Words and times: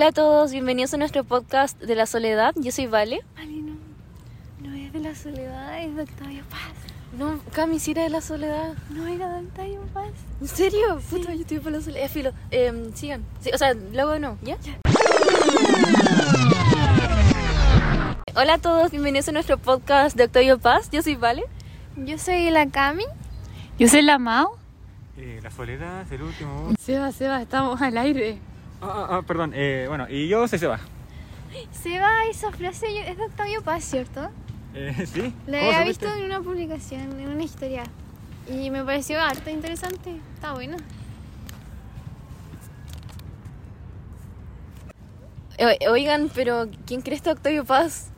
Hola 0.00 0.08
a 0.08 0.12
todos, 0.12 0.50
bienvenidos 0.50 0.94
a 0.94 0.96
nuestro 0.96 1.24
podcast 1.24 1.78
de 1.78 1.94
la 1.94 2.06
soledad. 2.06 2.54
Yo 2.56 2.72
soy 2.72 2.86
Vale. 2.86 3.20
Vale, 3.36 3.52
no, 3.52 3.76
no 4.60 4.74
es 4.74 4.90
de 4.94 4.98
la 4.98 5.14
soledad, 5.14 5.82
es 5.82 5.94
de 5.94 6.02
Octavio 6.04 6.42
Paz. 6.48 6.72
No, 7.18 7.38
Cami, 7.52 7.78
si 7.78 7.90
era 7.90 8.04
de 8.04 8.08
la 8.08 8.22
soledad. 8.22 8.72
No 8.88 9.06
era 9.06 9.28
de 9.28 9.46
Octavio 9.46 9.82
Paz. 9.92 10.08
¿En 10.40 10.48
serio? 10.48 11.02
Puta, 11.10 11.34
yo 11.34 11.42
estoy 11.42 11.58
por 11.58 11.72
la 11.72 11.82
soledad. 11.82 12.06
Eh, 12.06 12.08
filo, 12.08 12.32
eh, 12.50 12.90
sigan. 12.94 13.26
Sí, 13.42 13.50
o 13.52 13.58
sea, 13.58 13.74
luego 13.74 14.18
no, 14.18 14.38
¿ya? 14.40 14.56
Hola 18.34 18.54
a 18.54 18.58
todos, 18.58 18.92
bienvenidos 18.92 19.28
a 19.28 19.32
nuestro 19.32 19.58
podcast 19.58 20.16
de 20.16 20.24
Octavio 20.24 20.58
Paz. 20.58 20.88
Yo 20.90 21.02
soy 21.02 21.16
Vale. 21.16 21.44
Yo 21.96 22.16
soy 22.16 22.48
la 22.48 22.70
Cami. 22.70 23.04
Yo 23.78 23.86
soy 23.86 24.00
la 24.00 24.18
Mao. 24.18 24.56
Eh, 25.18 25.40
la 25.42 25.50
soledad 25.50 26.00
es 26.00 26.12
el 26.12 26.22
último. 26.22 26.72
Seba, 26.80 27.12
Seba, 27.12 27.42
estamos 27.42 27.82
al 27.82 27.98
aire. 27.98 28.38
Ah, 28.82 29.06
ah, 29.10 29.16
ah, 29.18 29.22
perdón. 29.22 29.52
Eh, 29.54 29.86
bueno, 29.88 30.06
y 30.08 30.28
yo 30.28 30.46
soy 30.48 30.58
Seba. 30.58 30.80
Seba, 31.70 32.24
esa 32.30 32.50
frase 32.52 32.86
es 33.10 33.16
de 33.18 33.24
Octavio 33.24 33.62
Paz, 33.62 33.84
¿cierto? 33.84 34.30
Eh, 34.74 35.04
¿Sí? 35.06 35.34
La 35.46 35.58
¿Cómo 35.58 35.70
había 35.70 35.80
supiste? 35.82 36.06
visto 36.06 36.18
en 36.18 36.24
una 36.24 36.40
publicación, 36.40 37.20
en 37.20 37.28
una 37.28 37.42
historia. 37.42 37.82
Y 38.48 38.70
me 38.70 38.84
pareció 38.84 39.20
harto 39.20 39.50
interesante. 39.50 40.16
Está 40.34 40.52
bueno. 40.54 40.76
Oigan, 45.90 46.30
pero 46.34 46.68
¿quién 46.86 47.02
cree 47.02 47.16
este 47.16 47.30
Octavio 47.30 47.64
Paz? 47.64 48.10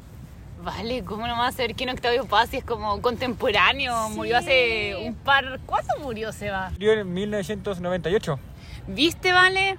Vale, 0.62 1.02
¿cómo 1.04 1.26
no 1.26 1.36
va 1.36 1.48
a 1.48 1.52
saber 1.52 1.74
quién 1.74 1.90
Octavio 1.90 2.24
Paz 2.24 2.50
si 2.50 2.58
es 2.58 2.64
como 2.64 3.02
contemporáneo? 3.02 4.08
Sí. 4.08 4.14
Murió 4.14 4.38
hace 4.38 4.94
un 4.96 5.14
par... 5.14 5.58
¿Cuándo 5.66 5.94
murió 6.00 6.32
Seba? 6.32 6.70
Murió 6.72 6.92
en 6.92 7.12
1998. 7.12 8.38
¿Viste, 8.86 9.32
Vale? 9.32 9.76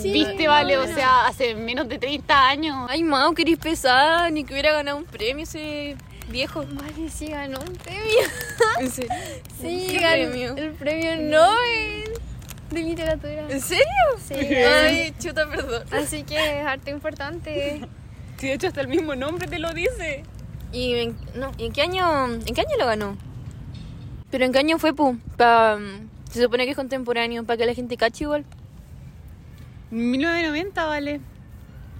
Sí, 0.00 0.12
¿Viste, 0.12 0.48
Vale? 0.48 0.78
O 0.78 0.86
sea, 0.86 1.26
hace 1.26 1.54
menos 1.54 1.88
de 1.88 1.98
30 1.98 2.48
años. 2.48 2.86
Ay, 2.88 3.02
Mau, 3.02 3.34
querís 3.34 3.58
pesar, 3.58 4.32
ni 4.32 4.44
que 4.44 4.54
hubiera 4.54 4.72
ganado 4.72 4.96
un 4.96 5.04
premio 5.04 5.44
ese 5.44 5.96
viejo. 6.30 6.64
Vale, 6.70 7.10
sí 7.10 7.26
ganó 7.28 7.58
un 7.60 7.76
premio. 7.76 8.02
¿En 8.80 8.90
serio? 8.90 9.12
Sí, 9.60 9.86
¿Qué 9.90 9.98
ganó 9.98 10.30
premio? 10.30 10.56
el 10.56 10.70
premio 10.72 11.16
Nobel 11.16 12.10
de 12.70 12.80
literatura. 12.82 13.46
¿En 13.50 13.60
serio? 13.60 13.84
Sí. 14.26 14.34
Ay, 14.34 15.14
chuta, 15.18 15.46
perdón. 15.48 15.82
Así 15.90 16.22
que 16.22 16.60
es 16.60 16.66
harto 16.66 16.90
importante. 16.90 17.80
Sí, 18.40 18.46
de 18.46 18.54
hecho, 18.54 18.68
hasta 18.68 18.80
el 18.80 18.88
mismo 18.88 19.14
nombre 19.14 19.46
te 19.46 19.58
lo 19.58 19.74
dice. 19.74 20.22
¿Y 20.72 20.94
en, 20.94 21.16
no, 21.34 21.52
¿y 21.58 21.66
en 21.66 21.72
qué 21.74 21.82
año 21.82 22.24
en 22.24 22.54
qué 22.54 22.62
año 22.62 22.78
lo 22.78 22.86
ganó? 22.86 23.18
Pero 24.30 24.46
en 24.46 24.52
qué 24.52 24.60
año 24.60 24.78
fue 24.78 24.94
pu, 24.94 25.18
pa, 25.36 25.78
se 26.30 26.42
supone 26.42 26.64
que 26.64 26.70
es 26.70 26.76
contemporáneo, 26.76 27.44
para 27.44 27.58
que 27.58 27.66
la 27.66 27.74
gente 27.74 27.98
cache 27.98 28.24
igual. 28.24 28.46
1990, 29.90 30.86
Vale. 30.86 31.20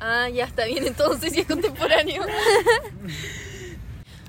Ah, 0.00 0.30
ya 0.30 0.44
está 0.44 0.64
bien, 0.64 0.86
entonces 0.86 1.30
si 1.30 1.40
es 1.40 1.46
contemporáneo. 1.46 2.22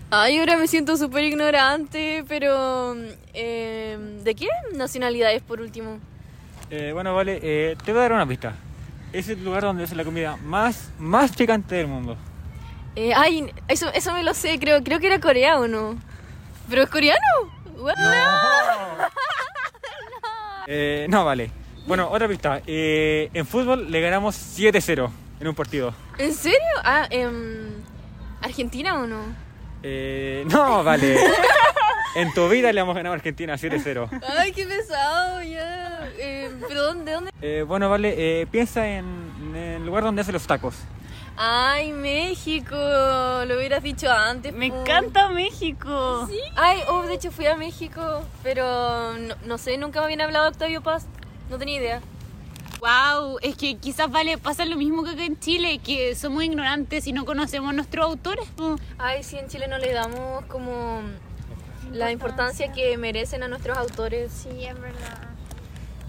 Ay, 0.09 0.39
ahora 0.39 0.57
me 0.57 0.67
siento 0.67 0.97
súper 0.97 1.23
ignorante, 1.23 2.25
pero 2.27 2.93
eh, 3.33 3.97
¿de 4.21 4.35
qué 4.35 4.49
nacionalidad 4.75 5.33
es 5.33 5.41
por 5.41 5.61
último? 5.61 5.99
Eh, 6.69 6.91
bueno, 6.91 7.15
vale, 7.15 7.39
eh, 7.41 7.77
te 7.85 7.93
voy 7.93 7.99
a 7.99 8.01
dar 8.01 8.11
una 8.11 8.27
pista. 8.27 8.53
Es 9.13 9.27
el 9.29 9.43
lugar 9.43 9.63
donde 9.63 9.83
es 9.83 9.93
la 9.93 10.03
comida 10.03 10.37
más, 10.37 10.89
más 10.97 11.35
picante 11.35 11.75
del 11.75 11.87
mundo. 11.87 12.17
Eh, 12.95 13.13
ay, 13.15 13.51
eso, 13.67 13.91
eso 13.93 14.13
me 14.13 14.23
lo 14.23 14.33
sé, 14.33 14.59
creo, 14.59 14.83
creo 14.83 14.99
que 14.99 15.07
era 15.07 15.19
coreano. 15.19 15.97
¿Pero 16.69 16.83
es 16.83 16.89
coreano? 16.89 17.19
What? 17.77 17.95
Eh, 20.67 21.07
no, 21.09 21.25
vale. 21.25 21.51
Bueno, 21.85 22.07
otra 22.09 22.27
pista. 22.27 22.61
Eh, 22.65 23.29
en 23.33 23.45
fútbol 23.45 23.91
le 23.91 23.99
ganamos 23.99 24.35
7-0 24.35 25.09
en 25.39 25.47
un 25.47 25.55
partido. 25.55 25.93
¿En 26.17 26.33
serio? 26.33 26.59
Ah, 26.83 27.07
em, 27.09 27.71
¿Argentina 28.41 28.99
o 28.99 29.07
no? 29.07 29.19
Eh, 29.83 30.45
no, 30.49 30.83
vale. 30.83 31.17
En 32.13 32.33
tu 32.33 32.49
vida 32.49 32.73
le 32.73 32.81
hemos 32.81 32.95
ganado 32.95 33.13
a 33.13 33.15
Argentina 33.15 33.55
7-0. 33.55 34.09
Ay, 34.37 34.51
qué 34.51 34.65
pesado, 34.65 35.41
ya. 35.43 36.09
Eh, 36.17 36.51
¿Pero 36.67 36.83
dónde, 36.83 37.11
dónde? 37.13 37.31
Eh, 37.41 37.63
bueno, 37.65 37.89
vale, 37.89 38.41
eh, 38.41 38.47
piensa 38.47 38.85
en, 38.87 39.05
en 39.41 39.55
el 39.55 39.85
lugar 39.85 40.03
donde 40.03 40.21
hacen 40.21 40.33
los 40.33 40.45
tacos. 40.45 40.75
Ay, 41.37 41.93
México. 41.93 42.75
Lo 42.75 43.55
hubieras 43.55 43.81
dicho 43.81 44.11
antes. 44.11 44.53
Me 44.53 44.67
encanta 44.67 45.29
México. 45.29 46.27
Ay, 46.55 46.81
oh, 46.87 47.03
de 47.03 47.13
hecho 47.13 47.31
fui 47.31 47.45
a 47.45 47.55
México, 47.55 48.23
pero 48.43 49.13
no, 49.17 49.35
no 49.45 49.57
sé, 49.57 49.77
nunca 49.77 49.99
me 49.99 50.05
habían 50.05 50.21
hablado 50.21 50.45
de 50.45 50.51
Octavio 50.51 50.81
Paz. 50.81 51.07
No 51.49 51.57
tenía 51.57 51.77
idea. 51.77 52.01
Wow, 52.81 53.37
es 53.41 53.55
que 53.55 53.77
quizás 53.77 54.09
vale 54.09 54.39
pasa 54.39 54.65
lo 54.65 54.75
mismo 54.75 55.03
que 55.03 55.11
acá 55.11 55.23
en 55.23 55.39
Chile, 55.39 55.79
que 55.79 56.15
somos 56.15 56.43
ignorantes 56.43 57.05
y 57.05 57.13
no 57.13 57.25
conocemos 57.25 57.73
nuestros 57.75 58.05
autores. 58.05 58.47
Ay, 58.97 59.23
sí, 59.23 59.37
en 59.37 59.47
Chile 59.47 59.67
no 59.67 59.77
le 59.77 59.93
damos 59.93 60.43
como 60.45 61.01
la 61.91 62.11
importancia 62.11 62.71
que 62.71 62.97
merecen 62.97 63.43
a 63.43 63.47
nuestros 63.47 63.77
autores. 63.77 64.31
Sí, 64.31 64.65
es 64.65 64.79
verdad. 64.79 65.17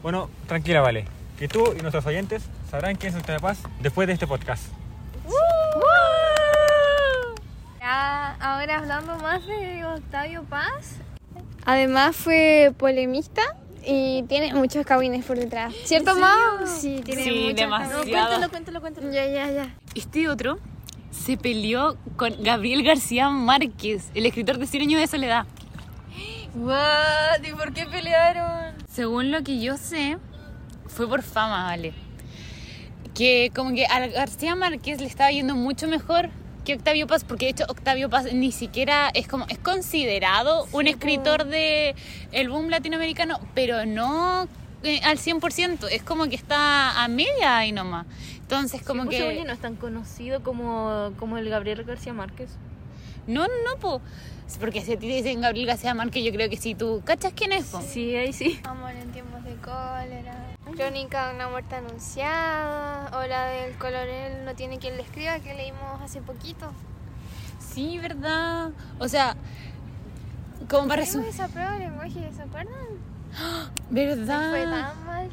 Bueno, 0.02 0.28
tranquila, 0.46 0.80
vale. 0.80 1.04
Que 1.38 1.48
tú 1.48 1.72
y 1.76 1.80
nuestros 1.80 2.04
oyentes 2.06 2.42
sabrán 2.70 2.96
quién 2.96 3.12
es 3.12 3.18
Octavio 3.18 3.40
Paz 3.40 3.58
después 3.80 4.06
de 4.06 4.14
este 4.14 4.26
podcast. 4.26 4.64
Ya, 7.80 8.36
ahora 8.40 8.78
hablando 8.78 9.16
más 9.18 9.44
de 9.46 9.84
Octavio 9.84 10.44
Paz. 10.44 10.96
Además 11.64 12.16
fue 12.16 12.72
polemista 12.76 13.42
y 13.84 14.22
tiene 14.24 14.54
muchos 14.54 14.84
cabines 14.86 15.24
por 15.24 15.36
detrás. 15.38 15.74
¿Cierto, 15.84 16.14
Mau? 16.16 16.66
Sí, 16.66 17.00
tiene 17.04 17.24
Sí, 17.24 17.30
muchos 17.30 17.56
demasiado. 17.56 17.98
cabines. 18.00 18.20
cuéntalo, 18.26 18.50
cuéntalo, 18.50 18.80
cuéntalo. 18.80 19.12
Ya, 19.12 19.26
ya, 19.26 19.50
ya. 19.50 19.74
Este 19.94 20.28
otro 20.28 20.58
se 21.10 21.36
peleó 21.36 21.96
con 22.16 22.34
Gabriel 22.42 22.82
García 22.84 23.28
Márquez, 23.30 24.10
el 24.14 24.26
escritor 24.26 24.58
de 24.58 24.66
Cien 24.66 24.82
años 24.82 25.00
de 25.00 25.06
soledad. 25.06 25.46
What? 26.54 27.42
¿Y 27.42 27.52
por 27.52 27.72
qué 27.72 27.86
pelearon? 27.86 28.74
Según 28.90 29.30
lo 29.30 29.42
que 29.42 29.60
yo 29.60 29.76
sé, 29.76 30.18
fue 30.86 31.08
por 31.08 31.22
fama, 31.22 31.64
¿vale? 31.64 31.94
Que 33.14 33.50
como 33.54 33.74
que 33.74 33.86
a 33.86 34.06
García 34.08 34.54
Márquez 34.54 35.00
le 35.00 35.06
estaba 35.06 35.30
yendo 35.30 35.54
mucho 35.54 35.88
mejor 35.88 36.30
que 36.64 36.74
Octavio 36.74 37.06
Paz, 37.06 37.24
porque 37.24 37.46
de 37.46 37.50
hecho 37.52 37.64
Octavio 37.68 38.08
Paz 38.08 38.32
ni 38.32 38.52
siquiera 38.52 39.10
es 39.14 39.26
como 39.26 39.46
es 39.48 39.58
considerado 39.58 40.66
un 40.72 40.86
escritor 40.86 41.44
de 41.44 41.94
el 42.30 42.48
boom 42.48 42.68
latinoamericano, 42.68 43.40
pero 43.54 43.84
no 43.84 44.46
eh, 44.84 45.00
al 45.04 45.18
100%, 45.18 45.88
es 45.90 46.02
como 46.02 46.26
que 46.26 46.36
está 46.36 47.02
a 47.02 47.08
media 47.08 47.58
ahí 47.58 47.72
nomás. 47.72 48.06
Entonces 48.36 48.82
como 48.82 49.02
Sí, 49.04 49.08
pues, 49.08 49.38
que 49.38 49.44
no 49.44 49.52
es 49.52 49.60
tan 49.60 49.76
conocido 49.76 50.42
como, 50.42 51.12
como 51.18 51.38
el 51.38 51.48
Gabriel 51.48 51.84
García 51.84 52.12
Márquez. 52.12 52.50
No, 53.26 53.42
no, 53.42 53.54
no, 53.70 53.78
po. 53.78 54.00
porque 54.58 54.80
si 54.82 54.92
a 54.92 54.98
ti 54.98 55.08
te 55.08 55.14
dicen 55.14 55.40
Gabriel 55.40 55.66
García 55.66 55.94
Márquez, 55.94 56.24
yo 56.24 56.32
creo 56.32 56.48
que 56.50 56.56
si 56.56 56.74
tú 56.74 57.02
cachas 57.04 57.32
quién 57.34 57.52
es, 57.52 57.66
po? 57.66 57.80
Sí, 57.80 58.14
ahí 58.16 58.32
sí. 58.32 58.60
Amor 58.64 58.92
en 58.92 59.10
tiempos 59.12 59.44
de 59.44 59.54
cólera. 59.56 60.56
Crónica 60.76 61.28
de 61.28 61.34
una 61.34 61.48
muerte 61.48 61.74
anunciada. 61.74 63.10
O 63.18 63.26
la 63.26 63.46
del 63.46 63.74
coronel 63.74 64.44
no 64.44 64.54
tiene 64.54 64.78
quien 64.78 64.96
le 64.96 65.02
escriba 65.02 65.38
que 65.40 65.54
leímos 65.54 66.00
hace 66.00 66.20
poquito. 66.20 66.72
Sí, 67.58 67.98
¿verdad? 67.98 68.70
O 68.98 69.08
sea, 69.08 69.36
como 70.68 70.88
para 70.88 71.02
resumir. 71.02 71.28
esa 71.28 71.48
prueba 71.48 71.72
de 71.72 71.78
lenguaje, 71.80 72.30
¿se 72.34 72.42
acuerdan? 72.42 72.74
¿Verdad? 73.90 74.50
Fue 74.50 74.62
tan 74.62 75.06
mal. 75.06 75.30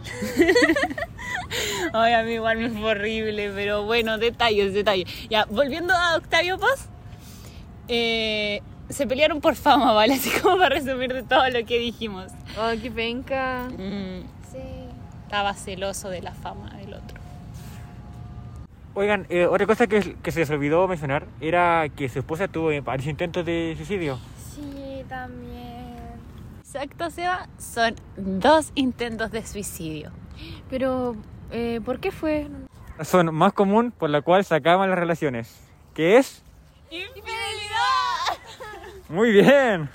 Ay, 1.93 2.13
a 2.13 2.23
mí 2.23 2.33
igual 2.33 2.57
me 2.57 2.69
fue 2.69 2.91
horrible, 2.91 3.51
pero 3.53 3.83
bueno, 3.83 4.17
detalles, 4.17 4.73
detalles. 4.73 5.09
Ya, 5.29 5.45
volviendo 5.45 5.93
a 5.93 6.15
Octavio 6.17 6.57
Paz, 6.57 6.89
eh, 7.89 8.61
se 8.89 9.05
pelearon 9.05 9.41
por 9.41 9.55
fama, 9.55 9.91
¿vale? 9.99 10.13
Así 10.13 10.29
como 10.41 10.57
para 10.57 10.69
resumir 10.75 11.13
de 11.13 11.23
todo 11.23 11.49
lo 11.49 11.65
que 11.65 11.77
dijimos. 11.79 12.31
Oh, 12.57 12.71
qué 12.81 12.89
penca. 12.89 13.67
Mm, 13.77 14.21
Sí. 14.51 14.57
estaba 15.25 15.53
celoso 15.53 16.09
de 16.09 16.21
la 16.21 16.33
fama 16.33 16.69
del 16.77 16.93
otro. 16.95 17.19
Oigan, 18.95 19.27
eh, 19.29 19.45
otra 19.45 19.67
cosa 19.67 19.85
que, 19.87 20.15
que 20.21 20.31
se 20.31 20.39
les 20.39 20.49
olvidó 20.49 20.87
mencionar 20.87 21.27
era 21.39 21.87
que 21.95 22.09
su 22.09 22.19
esposa 22.19 22.47
tuvo 22.47 22.69
varios 22.81 23.07
intentos 23.07 23.45
de 23.45 23.73
suicidio. 23.77 24.17
Sí, 24.55 25.03
también. 25.07 25.89
Exacto, 26.59 27.09
Seba. 27.11 27.47
Son 27.59 27.95
dos 28.17 28.71
intentos 28.75 29.31
de 29.31 29.45
suicidio. 29.45 30.11
Pero, 30.69 31.15
eh, 31.51 31.79
¿por 31.85 31.99
qué 31.99 32.11
fue? 32.11 32.47
Razón 32.97 33.33
más 33.33 33.53
común 33.53 33.91
por 33.91 34.09
la 34.09 34.21
cual 34.21 34.43
se 34.43 34.55
acaban 34.55 34.89
las 34.89 34.99
relaciones. 34.99 35.55
¿Qué 35.93 36.17
es? 36.17 36.43
Muy 39.09 39.31
bien. 39.31 39.89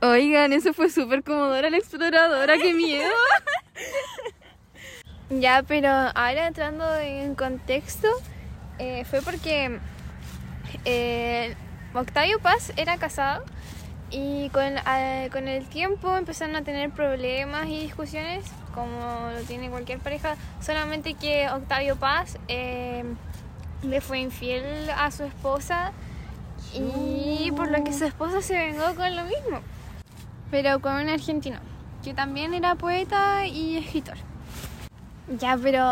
Oigan, 0.00 0.52
eso 0.52 0.72
fue 0.72 0.88
súper 0.88 1.24
comodora 1.24 1.68
la 1.70 1.76
exploradora, 1.76 2.56
qué 2.58 2.72
miedo. 2.72 3.10
Ya, 5.30 5.64
pero 5.66 5.88
ahora 5.88 6.46
entrando 6.46 6.96
en 6.98 7.34
contexto, 7.34 8.08
eh, 8.78 9.04
fue 9.06 9.22
porque 9.22 9.80
eh, 10.84 11.56
Octavio 11.94 12.38
Paz 12.40 12.72
era 12.76 12.98
casado 12.98 13.42
y 14.10 14.50
con, 14.50 14.62
eh, 14.62 15.30
con 15.32 15.48
el 15.48 15.66
tiempo 15.66 16.14
empezaron 16.14 16.54
a 16.56 16.62
tener 16.62 16.90
problemas 16.90 17.66
y 17.68 17.80
discusiones, 17.80 18.44
como 18.74 19.30
lo 19.34 19.40
tiene 19.46 19.70
cualquier 19.70 19.98
pareja, 19.98 20.36
solamente 20.60 21.14
que 21.14 21.48
Octavio 21.48 21.96
Paz 21.96 22.38
eh, 22.48 23.04
le 23.82 24.00
fue 24.02 24.18
infiel 24.20 24.90
a 24.90 25.10
su 25.10 25.24
esposa 25.24 25.92
y 26.74 27.50
por 27.52 27.70
lo 27.70 27.82
que 27.84 27.92
su 27.92 28.04
esposa 28.04 28.42
se 28.42 28.54
vengó 28.56 28.94
con 28.96 29.14
lo 29.16 29.24
mismo, 29.24 29.60
pero 30.50 30.80
con 30.80 30.94
un 30.94 31.08
argentino, 31.08 31.58
que 32.02 32.14
también 32.14 32.54
era 32.54 32.74
poeta 32.74 33.46
y 33.46 33.76
escritor. 33.78 34.16
Ya, 35.38 35.56
pero 35.60 35.82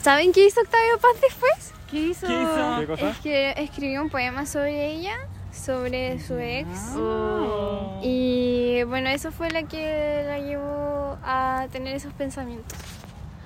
¿saben 0.00 0.32
qué 0.32 0.46
hizo 0.46 0.60
Octavio 0.60 0.98
Paz 1.00 1.20
después? 1.20 1.72
¿Qué 1.90 1.98
hizo? 2.08 2.26
¿Qué 2.26 2.32
hizo? 2.42 2.76
¿Qué 2.80 2.86
cosa? 2.86 3.08
Es 3.10 3.18
que 3.18 3.50
escribió 3.56 4.00
un 4.02 4.10
poema 4.10 4.46
sobre 4.46 4.92
ella, 4.92 5.16
sobre 5.52 6.20
su 6.20 6.38
ex. 6.38 6.68
Oh. 6.96 8.00
Y 8.02 8.82
bueno, 8.84 9.08
eso 9.08 9.32
fue 9.32 9.50
lo 9.50 9.66
que 9.66 10.22
la 10.26 10.38
llevó 10.38 11.18
a 11.24 11.66
tener 11.72 11.96
esos 11.96 12.12
pensamientos. 12.12 12.78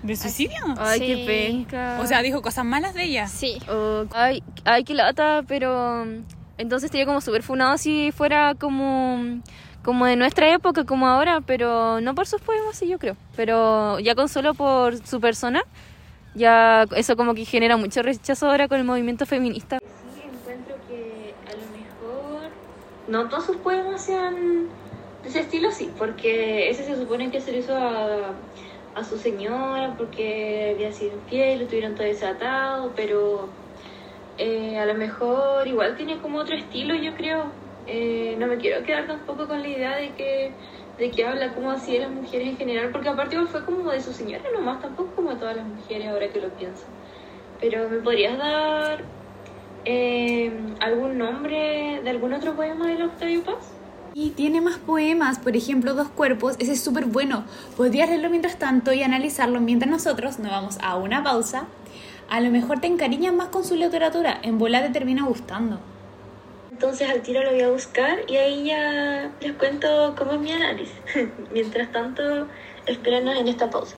¿De 0.03 0.17
suicidio? 0.17 0.57
Ay, 0.79 0.99
Sí. 0.99 1.07
qué 1.07 1.25
penca. 1.27 1.99
O 2.01 2.07
sea, 2.07 2.23
dijo 2.23 2.41
cosas 2.43 2.65
malas 2.65 2.95
de 2.95 3.05
ella. 3.05 3.27
Sí. 3.27 3.59
Oh, 3.71 4.05
ay, 4.13 4.43
ay, 4.65 4.85
qué 4.85 4.95
lata, 4.95 5.43
pero 5.47 6.05
entonces 6.61 6.87
estaría 6.87 7.07
como 7.07 7.21
súper 7.21 7.43
funado 7.43 7.79
si 7.79 8.13
fuera 8.13 8.55
como, 8.55 9.41
como 9.83 10.07
de 10.07 10.17
nuestra 10.17 10.53
época, 10.53 10.85
como 10.85 11.07
ahora, 11.07 11.41
pero 11.41 12.01
no 12.01 12.15
por 12.15 12.27
sus 12.27 12.41
poemas, 12.41 12.77
sí, 12.77 12.87
yo 12.87 12.99
creo. 12.99 13.17
Pero 13.35 13.99
ya 13.99 14.15
con 14.15 14.29
solo 14.29 14.53
por 14.53 14.97
su 15.07 15.21
persona, 15.21 15.63
ya 16.35 16.87
eso 16.95 17.17
como 17.17 17.35
que 17.35 17.45
genera 17.45 17.77
mucho 17.77 18.03
rechazo 18.03 18.51
ahora 18.51 18.69
con 18.69 18.79
el 18.79 18.85
movimiento 18.85 19.25
feminista. 19.25 19.79
Sí, 20.15 20.23
encuentro 20.23 20.75
que 20.87 21.35
a 21.49 21.53
lo 21.53 21.65
mejor 21.79 22.51
no 23.09 23.29
todos 23.29 23.47
sus 23.47 23.57
poemas 23.57 24.03
sean 24.03 24.69
de 25.23 25.29
ese 25.29 25.41
estilo, 25.41 25.71
sí, 25.71 25.91
porque 25.99 26.69
ese 26.69 26.85
se 26.85 26.97
supone 26.97 27.31
que 27.31 27.41
se 27.41 27.53
lo 27.53 27.59
hizo 27.59 27.75
a, 27.75 28.35
a 28.95 29.05
su 29.05 29.19
señora 29.19 29.95
porque 29.97 30.73
había 30.75 30.93
sido 30.93 31.15
infiel, 31.15 31.61
lo 31.61 31.67
tuvieron 31.67 31.95
todo 31.95 32.07
desatado, 32.07 32.93
pero 32.95 33.49
eh, 34.43 34.79
a 34.79 34.87
lo 34.87 34.95
mejor 34.95 35.69
igual 35.69 35.97
tiene 35.99 36.17
como 36.17 36.39
otro 36.39 36.57
estilo, 36.57 36.95
yo 36.95 37.15
creo. 37.15 37.45
Eh, 37.87 38.37
no 38.39 38.47
me 38.47 38.57
quiero 38.57 38.83
quedar 38.85 39.07
tampoco 39.07 39.47
con 39.47 39.61
la 39.61 39.69
idea 39.69 39.97
de 39.97 40.15
que, 40.15 40.53
de 40.97 41.11
que 41.11 41.27
habla 41.27 41.53
como 41.53 41.71
así 41.71 41.93
de 41.93 41.99
las 42.01 42.11
mujeres 42.11 42.49
en 42.49 42.57
general, 42.57 42.89
porque 42.91 43.11
aparte 43.11 43.35
igual 43.35 43.49
fue 43.49 43.63
como 43.67 43.91
de 43.91 44.01
su 44.01 44.15
señora 44.15 44.45
nomás, 44.55 44.81
tampoco 44.81 45.15
como 45.15 45.31
de 45.31 45.37
todas 45.37 45.57
las 45.57 45.67
mujeres 45.67 46.09
ahora 46.09 46.29
que 46.29 46.41
lo 46.41 46.49
pienso. 46.51 46.85
Pero 47.61 47.87
¿me 47.91 47.99
podrías 47.99 48.39
dar 48.39 49.05
eh, 49.85 50.51
algún 50.81 51.19
nombre 51.19 52.01
de 52.03 52.09
algún 52.09 52.33
otro 52.33 52.55
poema 52.55 52.87
del 52.87 53.03
Octavio 53.03 53.43
Paz? 53.43 53.73
Y 54.15 54.31
tiene 54.31 54.63
más 54.63 54.79
poemas, 54.79 55.39
por 55.39 55.55
ejemplo, 55.55 55.93
Dos 55.93 56.09
Cuerpos, 56.09 56.57
ese 56.59 56.73
es 56.73 56.81
súper 56.81 57.05
bueno. 57.05 57.45
Podrías 57.77 58.09
leerlo 58.09 58.31
mientras 58.31 58.59
tanto 58.59 58.95
y 58.95 59.03
analizarlo 59.03 59.61
mientras 59.61 59.91
nosotros 59.91 60.39
nos 60.39 60.51
vamos 60.51 60.79
a 60.81 60.97
una 60.97 61.23
pausa. 61.23 61.67
A 62.31 62.41
lo 62.41 62.53
mejor 62.53 62.79
te 62.79 62.87
encariñas 62.87 63.35
más 63.35 63.49
con 63.49 63.65
su 63.65 63.75
literatura, 63.75 64.39
en 64.43 64.57
bola 64.57 64.81
te 64.83 64.91
termina 64.91 65.25
gustando. 65.25 65.81
Entonces 66.71 67.11
al 67.11 67.23
tiro 67.23 67.43
lo 67.43 67.51
voy 67.51 67.63
a 67.63 67.71
buscar 67.71 68.21
y 68.29 68.37
ahí 68.37 68.67
ya 68.67 69.33
les 69.41 69.53
cuento 69.55 70.15
cómo 70.17 70.35
es 70.35 70.39
mi 70.39 70.53
análisis. 70.53 70.95
Mientras 71.53 71.91
tanto, 71.91 72.47
espérenos 72.87 73.37
en 73.37 73.49
esta 73.49 73.69
pausa. 73.69 73.97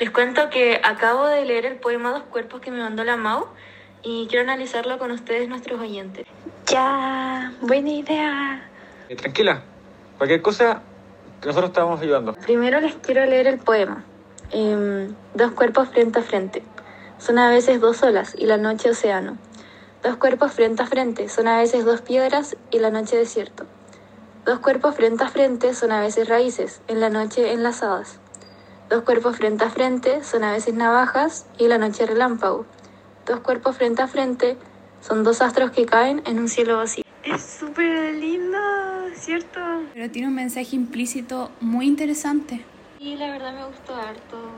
Les 0.00 0.10
cuento 0.10 0.50
que 0.50 0.80
acabo 0.82 1.26
de 1.28 1.44
leer 1.44 1.66
el 1.66 1.76
poema 1.76 2.10
Dos 2.10 2.24
Cuerpos 2.24 2.60
que 2.60 2.72
me 2.72 2.80
mandó 2.80 3.04
la 3.04 3.16
Mau 3.16 3.46
y 4.02 4.26
quiero 4.28 4.42
analizarlo 4.42 4.98
con 4.98 5.12
ustedes, 5.12 5.48
nuestros 5.48 5.80
oyentes. 5.80 6.26
Ya, 6.66 7.52
buena 7.60 7.90
idea. 7.90 8.68
Eh, 9.08 9.14
tranquila. 9.14 9.62
Cualquier 10.18 10.42
cosa, 10.42 10.82
nosotros 11.44 11.72
te 11.72 11.80
vamos 11.80 12.00
ayudando. 12.00 12.34
Primero 12.34 12.80
les 12.80 12.94
quiero 12.96 13.24
leer 13.24 13.46
el 13.46 13.58
poema. 13.58 14.04
Em, 14.50 15.14
dos 15.34 15.52
cuerpos 15.52 15.88
frente 15.88 16.18
a 16.18 16.22
frente. 16.22 16.62
Son 17.18 17.38
a 17.38 17.48
veces 17.48 17.80
dos 17.80 18.02
olas 18.02 18.34
y 18.36 18.46
la 18.46 18.56
noche 18.56 18.90
océano. 18.90 19.38
Dos 20.02 20.16
cuerpos 20.16 20.52
frente 20.52 20.82
a 20.82 20.86
frente. 20.86 21.28
Son 21.28 21.46
a 21.46 21.58
veces 21.58 21.84
dos 21.84 22.02
piedras 22.02 22.56
y 22.72 22.80
la 22.80 22.90
noche 22.90 23.16
desierto. 23.16 23.64
Dos 24.44 24.58
cuerpos 24.58 24.96
frente 24.96 25.22
a 25.22 25.28
frente 25.28 25.72
son 25.72 25.92
a 25.92 26.00
veces 26.00 26.28
raíces, 26.28 26.82
en 26.88 27.00
la 27.00 27.10
noche 27.10 27.52
enlazadas. 27.52 28.18
Dos 28.90 29.02
cuerpos 29.02 29.38
frente 29.38 29.64
a 29.64 29.70
frente 29.70 30.22
son 30.22 30.44
a 30.44 30.52
veces 30.52 30.74
navajas 30.74 31.46
y 31.58 31.68
la 31.68 31.78
noche 31.78 32.04
relámpago. 32.04 32.66
Dos 33.26 33.40
cuerpos 33.40 33.76
frente 33.76 34.02
a 34.02 34.06
frente 34.06 34.58
son 35.00 35.24
dos 35.24 35.40
astros 35.40 35.70
que 35.70 35.86
caen 35.86 36.22
en 36.26 36.38
un 36.38 36.48
cielo 36.48 36.76
vacío. 36.76 37.02
Es 37.22 37.42
súper 37.42 38.14
lindo, 38.14 38.58
¿cierto? 39.14 39.58
Pero 39.94 40.10
tiene 40.10 40.28
un 40.28 40.34
mensaje 40.34 40.76
implícito 40.76 41.50
muy 41.60 41.86
interesante. 41.86 42.62
Y 42.98 43.16
la 43.16 43.30
verdad 43.30 43.54
me 43.54 43.64
gustó 43.64 43.94
harto. 43.94 44.50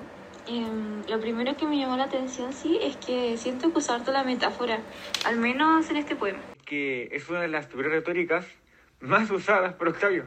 Em, 0.49 1.03
lo 1.09 1.21
primero 1.21 1.57
que 1.57 1.65
me 1.67 1.79
llamó 1.79 1.97
la 1.97 2.05
atención, 2.05 2.53
sí, 2.53 2.79
es 2.83 2.97
que 2.97 3.37
siento 3.37 3.73
que 3.73 3.79
usar 3.79 4.01
harto 4.01 4.11
la 4.11 4.25
metáfora, 4.25 4.81
al 5.25 5.37
menos 5.37 5.89
en 5.91 5.97
este 5.97 6.17
poema. 6.17 6.41
Que 6.65 7.09
es 7.13 7.29
una 7.29 7.41
de 7.41 7.49
las 7.49 7.69
figuras 7.69 7.93
retóricas 7.93 8.45
más 9.01 9.31
usadas 9.31 9.75
por 9.75 9.89
Octavio. 9.89 10.25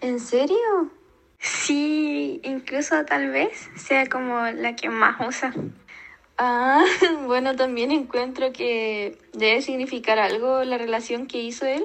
¿En 0.00 0.20
serio? 0.20 0.90
Sí, 1.44 2.40
incluso 2.42 3.04
tal 3.04 3.28
vez 3.30 3.68
sea 3.76 4.06
como 4.06 4.46
la 4.46 4.74
que 4.76 4.88
más 4.88 5.16
usa. 5.28 5.52
Ah, 6.38 6.82
bueno, 7.26 7.54
también 7.54 7.92
encuentro 7.92 8.50
que 8.50 9.18
debe 9.34 9.60
significar 9.60 10.18
algo 10.18 10.64
la 10.64 10.78
relación 10.78 11.26
que 11.26 11.42
hizo 11.42 11.66
él 11.66 11.84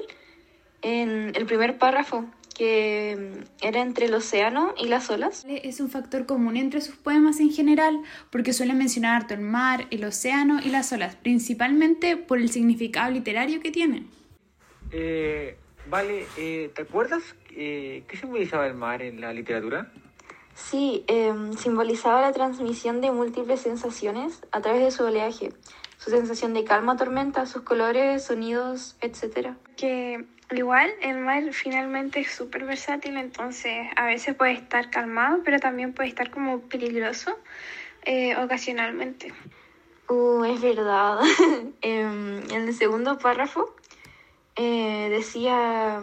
en 0.80 1.32
el 1.36 1.44
primer 1.44 1.76
párrafo, 1.76 2.24
que 2.56 3.10
em, 3.10 3.44
era 3.60 3.82
entre 3.82 4.06
el 4.06 4.14
océano 4.14 4.74
y 4.78 4.88
las 4.88 5.10
olas. 5.10 5.44
Es 5.46 5.80
un 5.80 5.90
factor 5.90 6.24
común 6.24 6.56
entre 6.56 6.80
sus 6.80 6.96
poemas 6.96 7.38
en 7.38 7.50
general, 7.50 8.00
porque 8.30 8.54
suelen 8.54 8.78
mencionar 8.78 9.20
harto 9.20 9.34
el 9.34 9.40
mar, 9.40 9.86
el 9.90 10.04
océano 10.04 10.60
y 10.64 10.70
las 10.70 10.90
olas, 10.94 11.16
principalmente 11.16 12.16
por 12.16 12.38
el 12.38 12.50
significado 12.50 13.10
literario 13.10 13.60
que 13.60 13.70
tienen. 13.70 14.08
Eh, 14.90 15.58
vale, 15.86 16.24
eh, 16.38 16.70
¿te 16.74 16.80
acuerdas 16.80 17.34
eh, 17.56 18.04
qué 18.08 18.16
simbolizaba 18.16 18.66
el 18.66 18.74
mar 18.74 19.02
en 19.02 19.20
la 19.20 19.32
literatura? 19.32 19.90
Sí, 20.54 21.04
em, 21.06 21.52
simbolizaba 21.54 22.20
la 22.20 22.32
transmisión 22.32 23.00
de 23.00 23.10
múltiples 23.10 23.60
sensaciones 23.60 24.42
a 24.52 24.60
través 24.60 24.82
de 24.82 24.90
su 24.90 25.04
oleaje, 25.04 25.52
su 25.96 26.10
sensación 26.10 26.54
de 26.54 26.64
calma, 26.64 26.96
tormenta, 26.96 27.46
sus 27.46 27.62
colores, 27.62 28.24
sonidos, 28.24 28.96
etc. 29.00 29.54
Que 29.76 30.24
al 30.50 30.58
igual 30.58 30.90
el 31.00 31.18
mar 31.18 31.44
finalmente 31.52 32.20
es 32.20 32.32
súper 32.32 32.64
versátil, 32.64 33.16
entonces 33.16 33.86
a 33.96 34.06
veces 34.06 34.34
puede 34.34 34.52
estar 34.52 34.90
calmado, 34.90 35.42
pero 35.44 35.60
también 35.60 35.92
puede 35.92 36.08
estar 36.08 36.30
como 36.30 36.60
peligroso 36.60 37.36
eh, 38.04 38.36
ocasionalmente. 38.36 39.32
Uh, 40.08 40.44
es 40.44 40.60
verdad. 40.60 41.20
Em, 41.82 42.38
en 42.50 42.68
el 42.68 42.74
segundo 42.74 43.18
párrafo 43.18 43.74
eh, 44.56 45.08
decía, 45.10 46.02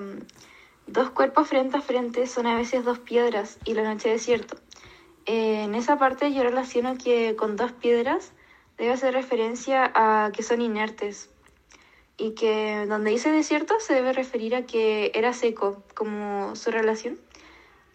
dos 0.88 1.10
cuerpos 1.12 1.48
frente 1.50 1.78
a 1.78 1.82
frente 1.82 2.26
son 2.28 2.48
a 2.48 2.56
veces 2.56 2.84
dos 2.84 3.00
piedras 3.00 3.60
y 3.66 3.74
la 3.74 3.84
noche 3.84 4.10
desierto. 4.10 4.58
Eh, 5.26 5.64
en 5.64 5.76
esa 5.76 6.00
parte 6.00 6.34
yo 6.34 6.44
relaciono 6.44 6.98
que 6.98 7.36
con 7.36 7.58
dos 7.58 7.74
piedras 7.74 8.32
debe 8.78 8.94
hacer 8.94 9.14
referencia 9.14 9.92
a 9.94 10.32
que 10.32 10.44
son 10.44 10.62
inertes 10.62 11.30
y 12.18 12.32
que 12.32 12.86
donde 12.88 13.12
dice 13.12 13.32
desierto 13.32 13.76
se 13.80 13.94
debe 13.94 14.14
referir 14.14 14.56
a 14.56 14.66
que 14.66 15.12
era 15.14 15.34
seco 15.34 15.84
como 15.94 16.56
su 16.56 16.72
relación 16.72 17.20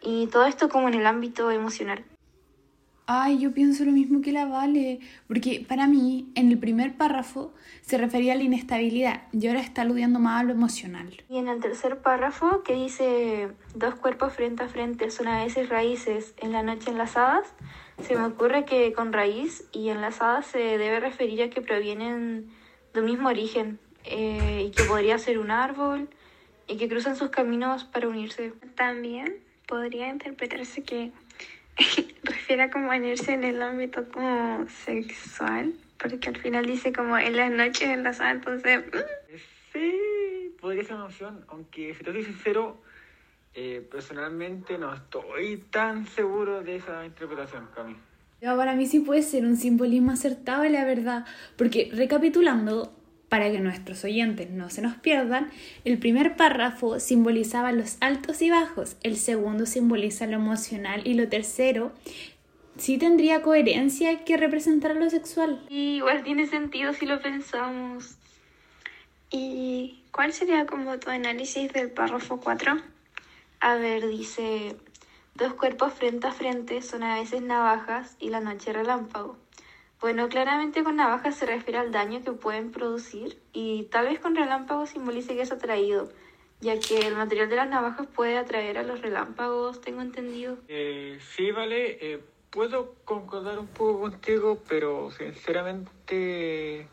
y 0.02 0.26
todo 0.26 0.44
esto 0.44 0.68
como 0.68 0.88
en 0.88 0.94
el 0.94 1.06
ámbito 1.06 1.50
emocional. 1.50 2.04
Ay, 3.06 3.38
yo 3.38 3.52
pienso 3.52 3.84
lo 3.84 3.90
mismo 3.90 4.22
que 4.22 4.30
la 4.30 4.46
Vale, 4.46 5.00
porque 5.26 5.64
para 5.66 5.86
mí 5.86 6.30
en 6.36 6.50
el 6.50 6.58
primer 6.58 6.96
párrafo 6.96 7.52
se 7.80 7.98
refería 7.98 8.32
a 8.32 8.36
la 8.36 8.44
inestabilidad 8.44 9.22
y 9.32 9.48
ahora 9.48 9.60
está 9.60 9.82
aludiendo 9.82 10.20
más 10.20 10.40
a 10.40 10.44
lo 10.44 10.52
emocional. 10.52 11.22
Y 11.28 11.38
en 11.38 11.48
el 11.48 11.60
tercer 11.60 11.98
párrafo 11.98 12.62
que 12.62 12.74
dice 12.74 13.48
dos 13.74 13.96
cuerpos 13.96 14.32
frente 14.34 14.62
a 14.62 14.68
frente 14.68 15.10
son 15.10 15.26
a 15.26 15.44
veces 15.44 15.68
raíces 15.68 16.34
en 16.38 16.52
la 16.52 16.62
noche 16.62 16.90
enlazadas, 16.90 17.52
se 18.00 18.16
me 18.16 18.24
ocurre 18.24 18.64
que 18.64 18.92
con 18.92 19.12
raíz 19.12 19.64
y 19.72 19.88
enlazadas 19.88 20.46
se 20.46 20.58
debe 20.58 21.00
referir 21.00 21.42
a 21.42 21.50
que 21.50 21.60
provienen 21.60 22.50
de 22.94 23.00
un 23.00 23.06
mismo 23.06 23.28
origen 23.28 23.78
eh, 24.04 24.66
y 24.66 24.70
que 24.70 24.84
podría 24.84 25.18
ser 25.18 25.38
un 25.38 25.50
árbol 25.50 26.08
y 26.66 26.76
que 26.76 26.88
cruzan 26.88 27.16
sus 27.16 27.30
caminos 27.30 27.84
para 27.84 28.08
unirse. 28.08 28.52
También 28.76 29.36
podría 29.66 30.08
interpretarse 30.08 30.82
que 30.82 31.12
refiere 32.22 32.62
a 32.64 32.70
como 32.70 32.90
unirse 32.90 33.32
en 33.32 33.44
el 33.44 33.62
ámbito 33.62 34.08
como 34.08 34.66
sexual, 34.84 35.74
porque 35.98 36.28
al 36.28 36.36
final 36.36 36.66
dice 36.66 36.92
como 36.92 37.18
en 37.18 37.36
las 37.36 37.50
noches 37.50 37.88
enlazadas, 37.88 38.36
entonces... 38.36 38.84
mm, 38.86 39.52
Sí, 39.72 40.54
podría 40.60 40.84
ser 40.84 40.96
una 40.96 41.06
opción, 41.06 41.44
aunque 41.48 41.94
si 41.94 42.04
te 42.04 42.12
soy 42.12 42.24
sincero, 42.24 42.76
eh, 43.54 43.86
personalmente 43.90 44.76
no 44.76 44.92
estoy 44.92 45.64
tan 45.70 46.06
seguro 46.06 46.62
de 46.62 46.76
esa 46.76 47.06
interpretación, 47.06 47.68
Cami. 47.74 47.96
Para 48.40 48.74
mí 48.74 48.86
sí 48.86 49.00
puede 49.00 49.22
ser 49.22 49.44
un 49.44 49.56
simbolismo 49.56 50.10
acertado, 50.12 50.64
la 50.64 50.84
verdad, 50.84 51.24
porque 51.56 51.90
recapitulando, 51.94 52.92
para 53.32 53.50
que 53.50 53.60
nuestros 53.60 54.04
oyentes 54.04 54.50
no 54.50 54.68
se 54.68 54.82
nos 54.82 54.94
pierdan, 54.96 55.50
el 55.86 55.96
primer 55.96 56.36
párrafo 56.36 57.00
simbolizaba 57.00 57.72
los 57.72 57.96
altos 58.02 58.42
y 58.42 58.50
bajos, 58.50 58.98
el 59.02 59.16
segundo 59.16 59.64
simboliza 59.64 60.26
lo 60.26 60.34
emocional 60.34 61.00
y 61.06 61.14
lo 61.14 61.26
tercero 61.26 61.92
sí 62.76 62.98
tendría 62.98 63.40
coherencia 63.40 64.22
que 64.26 64.36
representara 64.36 64.92
lo 64.92 65.08
sexual. 65.08 65.64
Y 65.70 65.96
igual 65.96 66.22
tiene 66.24 66.46
sentido 66.46 66.92
si 66.92 67.06
lo 67.06 67.22
pensamos. 67.22 68.18
¿Y 69.30 70.02
cuál 70.12 70.34
sería 70.34 70.66
como 70.66 70.98
tu 70.98 71.08
análisis 71.08 71.72
del 71.72 71.90
párrafo 71.90 72.38
4? 72.38 72.82
A 73.60 73.74
ver, 73.76 74.08
dice, 74.08 74.76
dos 75.36 75.54
cuerpos 75.54 75.94
frente 75.94 76.26
a 76.26 76.32
frente 76.32 76.82
son 76.82 77.02
a 77.02 77.18
veces 77.18 77.40
navajas 77.40 78.14
y 78.20 78.28
la 78.28 78.40
noche 78.40 78.74
relámpago. 78.74 79.38
Bueno, 80.02 80.28
claramente 80.28 80.82
con 80.82 80.96
navajas 80.96 81.36
se 81.36 81.46
refiere 81.46 81.78
al 81.78 81.92
daño 81.92 82.24
que 82.24 82.32
pueden 82.32 82.72
producir 82.72 83.38
y 83.52 83.84
tal 83.84 84.06
vez 84.08 84.18
con 84.18 84.34
relámpago 84.34 84.84
simbolice 84.84 85.36
que 85.36 85.42
es 85.42 85.52
atraído, 85.52 86.10
ya 86.60 86.80
que 86.80 87.06
el 87.06 87.14
material 87.14 87.48
de 87.48 87.54
las 87.54 87.68
navajas 87.68 88.08
puede 88.08 88.36
atraer 88.36 88.78
a 88.78 88.82
los 88.82 89.00
relámpagos, 89.00 89.80
tengo 89.80 90.02
entendido. 90.02 90.58
Eh, 90.66 91.20
sí, 91.36 91.52
vale, 91.52 91.98
eh, 92.00 92.20
puedo 92.50 92.96
concordar 93.04 93.60
un 93.60 93.68
poco 93.68 94.00
contigo, 94.00 94.60
pero 94.68 95.12
sinceramente 95.12 96.88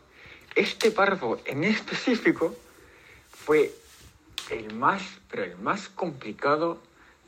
este 0.54 0.92
párrafo 0.92 1.40
en 1.46 1.64
específico 1.64 2.54
fue 3.28 3.72
el 4.50 4.72
más, 4.72 5.02
pero 5.28 5.42
el 5.42 5.56
más 5.58 5.88
complicado 5.88 6.80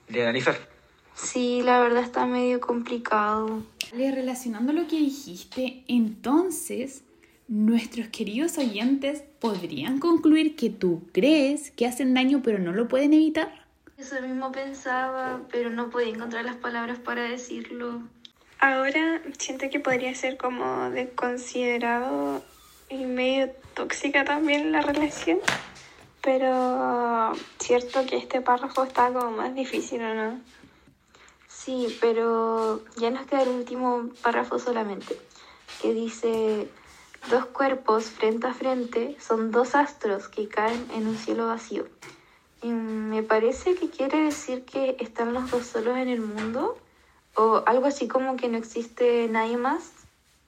de 0.07 0.23
analizar. 0.23 0.72
Sí, 1.15 1.63
la 1.63 1.81
verdad 1.81 2.03
está 2.03 2.27
medio 2.27 2.61
complicado. 2.61 3.63
Relacionando 3.93 4.73
lo 4.73 4.87
que 4.87 4.97
dijiste, 4.97 5.85
entonces 5.87 7.03
nuestros 7.49 8.09
queridos 8.09 8.57
oyentes 8.57 9.23
podrían 9.41 9.99
concluir 9.99 10.57
que 10.57 10.71
tú 10.71 11.03
crees 11.13 11.71
que 11.73 11.87
hacen 11.87 12.15
daño 12.15 12.41
pero 12.43 12.59
no 12.59 12.73
lo 12.73 12.89
pueden 12.89 13.13
evitar. 13.13 13.67
Eso 13.99 14.21
mismo 14.23 14.51
pensaba, 14.51 15.43
pero 15.51 15.71
no 15.71 15.91
podía 15.91 16.09
encontrar 16.09 16.45
las 16.45 16.57
palabras 16.57 16.99
para 16.99 17.23
decirlo. 17.23 18.03
Ahora 18.59 19.21
siento 19.39 19.69
que 19.71 19.81
podría 19.81 20.15
ser 20.15 20.37
como 20.37 20.91
de 20.91 21.11
considerado 21.11 22.43
y 22.89 23.05
medio 23.05 23.51
tóxica 23.75 24.25
también 24.25 24.73
la 24.73 24.83
relación, 24.83 25.39
pero 26.23 27.33
cierto 27.59 28.07
que 28.07 28.17
este 28.17 28.41
párrafo 28.41 28.85
está 28.85 29.13
como 29.13 29.33
más 29.33 29.55
difícil, 29.55 30.03
¿o 30.03 30.15
no? 30.15 30.41
Sí, 31.65 31.97
pero 32.01 32.83
ya 32.97 33.11
nos 33.11 33.27
queda 33.27 33.43
el 33.43 33.51
último 33.51 34.09
párrafo 34.21 34.59
solamente, 34.59 35.17
que 35.81 35.95
dice, 35.95 36.69
dos 37.31 37.47
cuerpos 37.47 38.07
frente 38.07 38.49
a 38.49 38.55
frente 38.55 39.17
son 39.21 39.53
dos 39.53 39.77
astros 39.77 40.29
que 40.29 40.49
caen 40.49 40.85
en 40.93 41.07
un 41.07 41.17
cielo 41.17 41.47
vacío. 41.47 41.87
Y 42.63 42.69
me 42.69 43.23
parece 43.23 43.77
que 43.77 43.91
quiere 43.91 44.23
decir 44.23 44.65
que 44.65 44.97
están 44.99 45.35
los 45.35 45.53
dos 45.53 45.67
solos 45.67 45.97
en 45.99 46.09
el 46.09 46.21
mundo, 46.21 46.77
o 47.37 47.63
algo 47.67 47.87
así 47.87 48.09
como 48.09 48.37
que 48.37 48.49
no 48.49 48.59
existe 48.59 49.29
nadie 49.29 49.57
más 49.57 49.93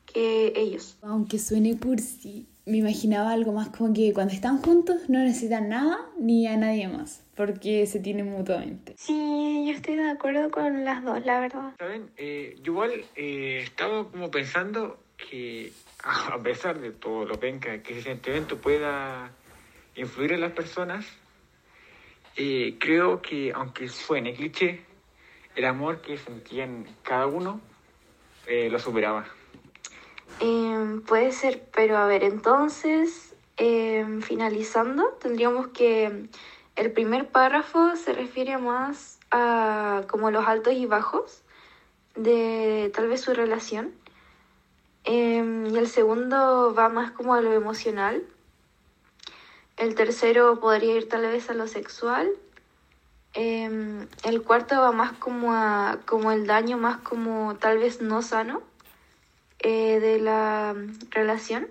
que 0.07 0.53
ellos. 0.57 0.97
Aunque 1.03 1.39
suene 1.39 1.79
cursi, 1.79 2.49
me 2.67 2.79
imaginaba 2.79 3.33
algo 3.33 3.53
más 3.53 3.69
como 3.69 3.93
que 3.93 4.13
cuando 4.13 4.33
están 4.33 4.63
juntos 4.63 5.09
no 5.09 5.19
necesitan 5.19 5.69
nada 5.69 5.99
ni 6.19 6.47
a 6.47 6.57
nadie 6.57 6.89
más, 6.89 7.23
porque 7.35 7.87
se 7.87 8.01
tienen 8.01 8.31
mutuamente. 8.31 8.95
Sí, 8.97 9.65
yo 9.67 9.73
estoy 9.73 9.97
de 9.97 10.11
acuerdo 10.11 10.51
con 10.51 10.85
las 10.85 11.05
dos, 11.05 11.25
la 11.25 11.41
verdad. 11.41 11.75
¿Saben? 11.79 12.11
Eh, 12.17 12.57
yo 12.63 12.73
igual 12.73 13.05
eh, 13.17 13.61
estaba 13.63 14.09
como 14.11 14.31
pensando 14.31 14.99
que 15.17 15.73
a 16.05 16.39
pesar 16.43 16.81
de 16.81 16.91
todo 16.93 17.25
lo 17.25 17.39
penca 17.39 17.83
que 17.83 17.93
ese 17.93 18.03
sentimiento 18.03 18.59
pueda 18.59 19.31
influir 19.97 20.33
en 20.33 20.41
las 20.41 20.53
personas, 20.53 21.07
eh, 22.37 22.77
creo 22.81 23.23
que 23.23 23.53
aunque 23.55 23.89
suene 23.89 24.35
cliché, 24.35 24.81
el 25.55 25.65
amor 25.67 26.01
que 26.01 26.19
sentían 26.19 26.87
cada 27.03 27.27
uno 27.27 27.61
eh, 28.47 28.69
lo 28.71 28.79
superaba. 28.79 29.27
Em, 30.41 31.01
puede 31.03 31.33
ser, 31.33 31.65
pero 31.73 31.97
a 31.97 32.07
ver, 32.07 32.25
entonces, 32.25 33.35
em, 33.57 34.21
finalizando, 34.21 35.11
tendríamos 35.21 35.69
que 35.69 36.29
el 36.77 36.93
primer 36.93 37.29
párrafo 37.29 37.95
se 37.97 38.13
refiere 38.13 38.59
más 38.59 39.21
a 39.31 40.03
como 40.09 40.31
los 40.31 40.47
altos 40.47 40.75
y 40.75 40.87
bajos 40.87 41.43
de 42.17 42.91
tal 42.95 43.09
vez 43.09 43.21
su 43.21 43.33
relación. 43.35 43.95
Em, 45.05 45.67
y 45.67 45.79
el 45.79 45.89
segundo 45.89 46.75
va 46.75 46.89
más 46.89 47.13
como 47.13 47.35
a 47.35 47.41
lo 47.41 47.53
emocional. 47.53 48.25
El 49.77 49.95
tercero 49.95 50.61
podría 50.61 50.97
ir 50.97 51.09
tal 51.09 51.23
vez 51.23 51.51
a 51.51 51.55
lo 51.55 51.69
sexual. 51.69 52.31
Em, 53.35 54.07
el 54.25 54.43
cuarto 54.43 54.81
va 54.81 54.93
más 54.93 55.13
como 55.13 55.53
a 55.53 55.99
como 56.07 56.33
el 56.33 56.47
daño 56.47 56.79
más 56.79 56.99
como 56.99 57.57
tal 57.57 57.79
vez 57.79 58.01
no 58.01 58.23
sano 58.23 58.63
eh, 59.65 59.99
de 59.99 60.21
la 60.21 60.77
relación. 61.11 61.67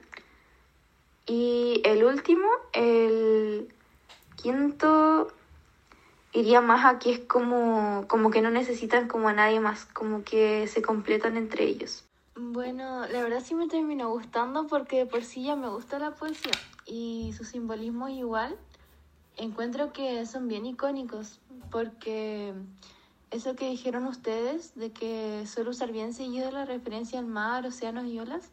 Y 1.28 1.82
el 1.86 2.04
último, 2.04 2.48
el 2.74 3.74
quinto, 4.36 5.32
iría 6.34 6.60
más 6.60 6.86
a 6.86 7.00
que 7.00 7.12
es 7.12 7.20
como, 7.20 8.06
como 8.08 8.32
que 8.32 8.42
no 8.42 8.50
necesitan 8.50 9.08
como 9.08 9.30
a 9.30 9.34
nadie 9.34 9.60
más, 9.60 9.86
como 9.86 10.24
que 10.24 10.68
se 10.68 10.82
completan 10.82 11.38
entre 11.38 11.66
ellos. 11.66 12.04
Bueno, 12.36 13.08
la 13.08 13.22
verdad 13.22 13.44
sí 13.46 13.54
me 13.54 13.68
terminó 13.68 14.10
gustando 14.10 14.66
porque 14.66 14.98
de 14.98 15.06
por 15.06 15.24
sí 15.24 15.44
ya 15.44 15.56
me 15.56 15.70
gusta 15.70 16.00
la 16.00 16.16
poesía 16.16 16.52
y 16.86 17.32
su 17.38 17.46
simbolismo 17.46 18.10
igual. 18.10 18.58
Encuentro 19.38 19.94
que 19.94 20.26
son 20.26 20.48
bien 20.48 20.66
icónicos 20.66 21.40
porque 21.70 22.54
eso 23.34 23.56
que 23.56 23.70
dijeron 23.70 24.06
ustedes 24.06 24.76
de 24.76 24.92
que 24.92 25.46
suelo 25.48 25.72
usar 25.72 25.92
bien 25.92 26.14
seguido 26.14 26.52
la 26.52 26.66
referencia 26.66 27.20
al 27.20 27.26
mar, 27.26 27.66
océanos 27.66 28.06
y 28.06 28.20
olas, 28.20 28.50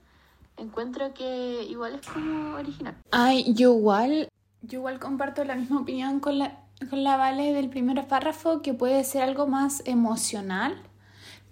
encuentro 0.56 1.12
que 1.14 1.64
igual 1.64 2.00
es 2.00 2.06
como 2.06 2.54
original. 2.56 2.96
Ay, 3.10 3.52
yo 3.54 3.76
igual, 3.76 4.28
yo 4.62 4.78
igual 4.78 4.98
comparto 4.98 5.44
la 5.44 5.54
misma 5.54 5.80
opinión 5.80 6.20
con 6.20 6.38
la, 6.38 6.64
con 6.88 7.04
la 7.04 7.16
Vale 7.16 7.52
del 7.52 7.68
primer 7.68 8.06
párrafo, 8.08 8.62
que 8.62 8.74
puede 8.74 9.04
ser 9.04 9.22
algo 9.22 9.46
más 9.46 9.82
emocional, 9.86 10.82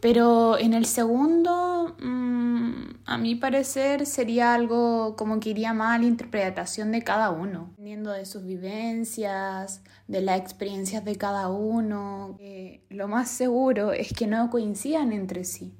pero 0.00 0.58
en 0.58 0.74
el 0.74 0.86
segundo, 0.86 1.96
mm, 2.00 2.98
a 3.04 3.18
mi 3.18 3.34
parecer, 3.34 4.06
sería 4.06 4.54
algo 4.54 5.16
como 5.16 5.40
que 5.40 5.50
iría 5.50 5.72
más 5.72 5.96
a 5.96 5.98
la 5.98 6.06
interpretación 6.06 6.92
de 6.92 7.02
cada 7.02 7.30
uno, 7.30 7.68
dependiendo 7.70 8.12
de 8.12 8.24
sus 8.24 8.44
vivencias, 8.44 9.82
de 10.06 10.20
las 10.20 10.38
experiencias 10.38 11.04
de 11.04 11.16
cada 11.16 11.48
uno. 11.48 12.36
Eh, 12.38 12.82
lo 12.90 13.08
más 13.08 13.28
seguro 13.28 13.92
es 13.92 14.12
que 14.12 14.26
no 14.26 14.50
coincidan 14.50 15.12
entre 15.12 15.44
sí. 15.44 15.74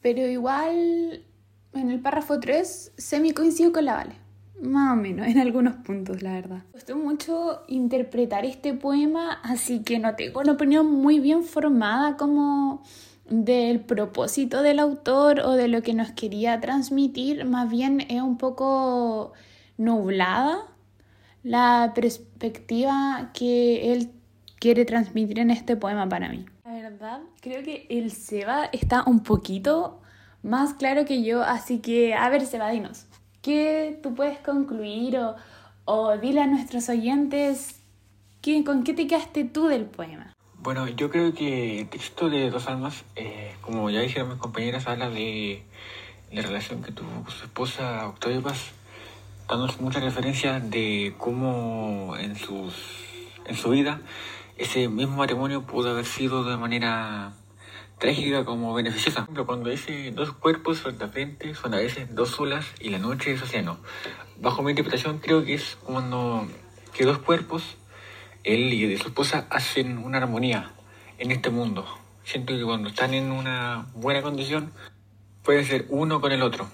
Pero 0.00 0.26
igual 0.26 1.24
en 1.72 1.90
el 1.90 2.00
párrafo 2.00 2.40
3 2.40 2.92
semi 2.96 3.32
coincido 3.32 3.72
con 3.72 3.84
la 3.84 3.94
Vale. 3.94 4.14
Más 4.60 4.92
o 4.92 4.96
menos, 4.96 5.26
en 5.26 5.38
algunos 5.38 5.76
puntos, 5.76 6.22
la 6.22 6.32
verdad. 6.32 6.58
Me 6.66 6.72
gustó 6.72 6.96
mucho 6.96 7.62
interpretar 7.68 8.44
este 8.44 8.74
poema, 8.74 9.40
así 9.42 9.82
que 9.82 9.98
no 9.98 10.14
tengo 10.16 10.40
una 10.40 10.52
opinión 10.52 10.86
muy 10.86 11.18
bien 11.18 11.44
formada 11.44 12.18
como 12.18 12.82
del 13.30 13.80
propósito 13.80 14.62
del 14.62 14.78
autor 14.78 15.40
o 15.40 15.52
de 15.52 15.68
lo 15.68 15.82
que 15.82 15.94
nos 15.94 16.10
quería 16.10 16.60
transmitir, 16.60 17.44
más 17.46 17.70
bien 17.70 18.02
es 18.08 18.20
un 18.20 18.36
poco 18.36 19.32
nublada 19.78 20.66
la 21.42 21.92
perspectiva 21.94 23.30
que 23.32 23.92
él 23.92 24.10
quiere 24.58 24.84
transmitir 24.84 25.38
en 25.38 25.50
este 25.50 25.76
poema 25.76 26.08
para 26.08 26.28
mí. 26.28 26.44
La 26.64 26.72
verdad, 26.72 27.20
creo 27.40 27.62
que 27.62 27.86
el 27.88 28.10
Seba 28.10 28.66
está 28.72 29.04
un 29.06 29.20
poquito 29.20 30.00
más 30.42 30.74
claro 30.74 31.04
que 31.04 31.22
yo, 31.22 31.42
así 31.42 31.78
que 31.78 32.14
a 32.14 32.28
ver, 32.28 32.44
Seba, 32.44 32.70
dinos. 32.70 33.06
¿Qué 33.40 33.98
tú 34.02 34.14
puedes 34.14 34.38
concluir 34.40 35.16
o, 35.16 35.36
o 35.86 36.18
dile 36.18 36.42
a 36.42 36.46
nuestros 36.46 36.90
oyentes 36.90 37.80
¿qué, 38.40 38.64
con 38.64 38.84
qué 38.84 38.94
te 38.94 39.06
quedaste 39.06 39.44
tú 39.44 39.66
del 39.66 39.84
poema? 39.84 40.34
Bueno, 40.62 40.86
yo 40.88 41.08
creo 41.08 41.32
que 41.32 41.80
el 41.80 41.88
texto 41.88 42.28
de 42.28 42.50
Dos 42.50 42.66
Almas, 42.66 43.04
eh, 43.16 43.54
como 43.62 43.88
ya 43.88 44.00
dijeron 44.00 44.28
mis 44.28 44.36
compañeras, 44.36 44.86
habla 44.86 45.08
de 45.08 45.62
la 46.30 46.42
relación 46.42 46.82
que 46.82 46.92
tuvo 46.92 47.08
con 47.24 47.30
su 47.30 47.44
esposa 47.44 48.06
Octavio 48.06 48.42
Paz, 48.42 48.72
dándonos 49.48 49.80
muchas 49.80 50.04
referencias 50.04 50.70
de 50.70 51.14
cómo 51.16 52.14
en, 52.18 52.36
sus, 52.36 52.74
en 53.46 53.56
su 53.56 53.70
vida 53.70 54.02
ese 54.58 54.88
mismo 54.88 55.16
matrimonio 55.16 55.62
pudo 55.62 55.92
haber 55.92 56.04
sido 56.04 56.44
de 56.44 56.58
manera 56.58 57.32
trágica 57.98 58.44
como 58.44 58.74
beneficiosa. 58.74 59.26
Cuando 59.46 59.70
dice 59.70 60.10
dos 60.10 60.32
cuerpos 60.32 60.82
frente 60.82 61.04
a 61.04 61.08
frente 61.08 61.54
son 61.54 61.72
a 61.72 61.78
veces 61.78 62.14
dos 62.14 62.38
olas 62.38 62.66
y 62.80 62.90
la 62.90 62.98
noche 62.98 63.32
es 63.32 63.40
océano. 63.40 63.78
Bajo 64.38 64.62
mi 64.62 64.72
interpretación 64.72 65.20
creo 65.20 65.42
que 65.42 65.54
es 65.54 65.78
cuando 65.82 66.46
que 66.92 67.06
dos 67.06 67.16
cuerpos, 67.16 67.78
él 68.44 68.72
y 68.72 68.96
su 68.96 69.08
esposa, 69.08 69.46
hacen 69.50 69.98
una 69.98 70.18
armonía 70.18 70.70
en 71.18 71.30
este 71.30 71.50
mundo. 71.50 71.86
Siento 72.24 72.56
que 72.56 72.64
cuando 72.64 72.88
están 72.88 73.14
en 73.14 73.32
una 73.32 73.86
buena 73.94 74.22
condición, 74.22 74.72
puede 75.42 75.64
ser 75.64 75.86
uno 75.88 76.20
con 76.20 76.32
el 76.32 76.42
otro. 76.42 76.68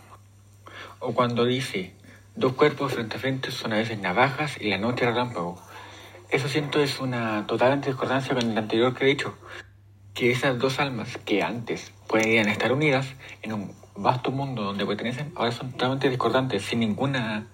O 1.00 1.12
cuando 1.14 1.44
dice 1.44 1.94
dos 2.34 2.52
cuerpos 2.52 2.92
frente 2.94 3.16
a 3.16 3.20
frente 3.20 3.50
son 3.50 3.72
a 3.72 3.76
veces 3.76 3.98
navajas 3.98 4.60
y 4.60 4.68
la 4.68 4.78
noche 4.78 5.06
relámpago. 5.06 5.60
Eso 6.30 6.48
siento 6.48 6.80
es 6.80 7.00
una 7.00 7.46
total 7.46 7.80
discordancia 7.80 8.34
con 8.34 8.50
el 8.50 8.58
anterior 8.58 8.94
que 8.94 9.04
he 9.04 9.08
dicho 9.08 9.36
que 10.14 10.30
esas 10.30 10.58
dos 10.58 10.80
almas 10.80 11.18
que 11.18 11.42
antes 11.42 11.92
podían 12.08 12.48
estar 12.48 12.72
unidas 12.72 13.06
en 13.42 13.52
un 13.52 13.74
vasto 13.94 14.30
mundo 14.30 14.62
donde 14.62 14.86
pertenecen, 14.86 15.32
ahora 15.36 15.52
son 15.52 15.72
totalmente 15.72 16.08
discordantes, 16.08 16.62
sin 16.62 16.80
ninguna 16.80 17.46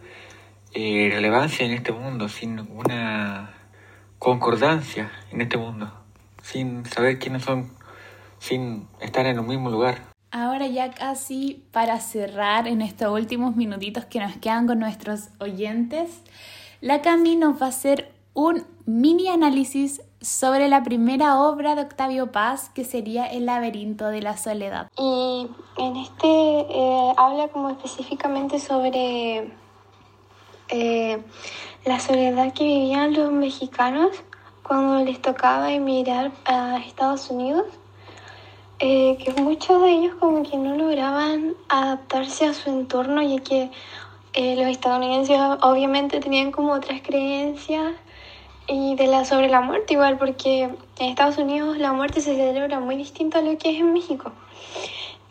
eh, 0.72 1.10
relevancia 1.12 1.66
en 1.66 1.72
este 1.72 1.92
mundo, 1.92 2.28
sin 2.28 2.56
ninguna 2.56 3.61
concordancia 4.22 5.10
en 5.32 5.40
este 5.40 5.58
mundo, 5.58 5.90
sin 6.44 6.86
saber 6.86 7.18
quiénes 7.18 7.42
son, 7.42 7.72
sin 8.38 8.86
estar 9.00 9.26
en 9.26 9.40
un 9.40 9.48
mismo 9.48 9.68
lugar. 9.68 9.98
Ahora 10.30 10.68
ya 10.68 10.92
casi 10.92 11.64
para 11.72 11.98
cerrar 11.98 12.68
en 12.68 12.82
estos 12.82 13.12
últimos 13.12 13.56
minutitos 13.56 14.04
que 14.04 14.20
nos 14.20 14.36
quedan 14.36 14.68
con 14.68 14.78
nuestros 14.78 15.30
oyentes, 15.40 16.22
la 16.80 17.02
Cami 17.02 17.34
nos 17.34 17.60
va 17.60 17.66
a 17.66 17.68
hacer 17.70 18.12
un 18.32 18.64
mini 18.86 19.26
análisis 19.26 20.02
sobre 20.20 20.68
la 20.68 20.84
primera 20.84 21.40
obra 21.40 21.74
de 21.74 21.82
Octavio 21.82 22.30
Paz, 22.30 22.70
que 22.72 22.84
sería 22.84 23.26
El 23.26 23.46
laberinto 23.46 24.06
de 24.06 24.22
la 24.22 24.36
soledad. 24.36 24.88
Y 24.96 25.48
en 25.78 25.96
este 25.96 26.28
eh, 26.28 27.12
habla 27.16 27.48
como 27.48 27.70
específicamente 27.70 28.60
sobre 28.60 29.50
eh, 30.72 31.22
la 31.84 32.00
soledad 32.00 32.52
que 32.52 32.64
vivían 32.64 33.12
los 33.12 33.30
mexicanos 33.30 34.10
cuando 34.62 35.04
les 35.04 35.22
tocaba 35.22 35.72
emigrar 35.72 36.32
a 36.44 36.78
Estados 36.78 37.30
Unidos, 37.30 37.66
eh, 38.80 39.16
que 39.22 39.40
muchos 39.40 39.80
de 39.82 39.90
ellos 39.92 40.14
como 40.18 40.42
que 40.42 40.56
no 40.56 40.74
lograban 40.76 41.54
adaptarse 41.68 42.46
a 42.46 42.54
su 42.54 42.70
entorno, 42.70 43.22
ya 43.22 43.40
que 43.42 43.70
los 44.34 44.66
estadounidenses 44.66 45.38
obviamente 45.60 46.18
tenían 46.18 46.52
como 46.52 46.72
otras 46.72 47.02
creencias 47.02 47.92
y 48.66 48.94
de 48.96 49.06
la 49.06 49.24
sobre 49.24 49.48
la 49.48 49.60
muerte 49.60 49.94
igual, 49.94 50.18
porque 50.18 50.62
en 50.62 51.08
Estados 51.08 51.38
Unidos 51.38 51.78
la 51.78 51.92
muerte 51.92 52.20
se 52.20 52.34
celebra 52.34 52.80
muy 52.80 52.96
distinto 52.96 53.38
a 53.38 53.42
lo 53.42 53.56
que 53.58 53.70
es 53.70 53.80
en 53.80 53.92
México. 53.92 54.32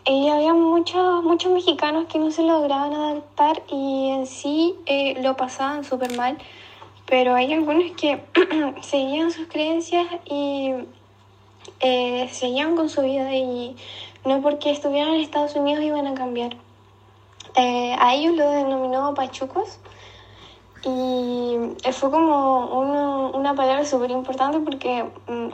Y 0.04 0.28
había 0.28 0.52
muchos, 0.52 1.22
muchos 1.22 1.52
mexicanos 1.52 2.06
que 2.06 2.18
no 2.18 2.32
se 2.32 2.42
lograban 2.42 2.92
adaptar 2.92 3.62
y 3.68 4.10
en 4.10 4.26
sí 4.26 4.74
eh, 4.86 5.22
lo 5.22 5.36
pasaban 5.36 5.84
súper 5.84 6.16
mal, 6.16 6.38
pero 7.06 7.34
hay 7.34 7.52
algunos 7.52 7.92
que 7.92 8.24
seguían 8.82 9.30
sus 9.30 9.46
creencias 9.46 10.06
y 10.24 10.72
eh, 11.78 12.28
seguían 12.32 12.74
con 12.74 12.88
su 12.88 13.02
vida 13.02 13.32
y 13.32 13.76
no 14.24 14.40
porque 14.40 14.72
estuvieran 14.72 15.14
en 15.14 15.20
Estados 15.20 15.54
Unidos 15.54 15.84
iban 15.84 16.08
a 16.08 16.14
cambiar. 16.14 16.56
Eh, 17.54 17.94
a 17.98 18.14
ellos 18.14 18.34
lo 18.34 18.50
denominó 18.50 19.14
pachucos 19.14 19.78
y 20.84 21.58
fue 21.92 22.10
como 22.10 22.80
una 23.34 23.54
palabra 23.54 23.84
súper 23.84 24.10
importante 24.10 24.58
porque 24.58 25.04
mm, 25.28 25.48